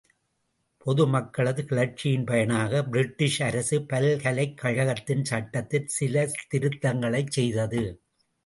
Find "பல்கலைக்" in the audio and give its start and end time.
3.83-4.57